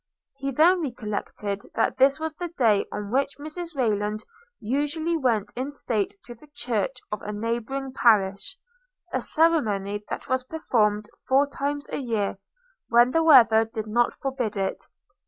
He 0.37 0.49
then 0.49 0.81
recollected, 0.81 1.61
that 1.75 1.97
this 1.99 2.19
was 2.19 2.33
the 2.33 2.47
day 2.47 2.87
on 2.91 3.11
which 3.11 3.37
Mrs 3.37 3.75
Rayland 3.75 4.23
usually 4.59 5.15
went 5.15 5.53
in 5.55 5.69
state 5.69 6.17
to 6.25 6.33
the 6.33 6.47
church 6.55 6.97
of 7.11 7.21
a 7.21 7.31
neighboring 7.31 7.93
parish; 7.93 8.57
a 9.13 9.21
ceremony 9.21 10.03
that 10.09 10.27
was 10.27 10.43
performed 10.43 11.07
four 11.27 11.45
times 11.45 11.87
a 11.91 11.97
year, 11.99 12.39
when 12.89 13.11
the 13.11 13.21
weather 13.21 13.63
did 13.63 13.85
not 13.85 14.15
forbid 14.15 14.57
it. 14.57 14.81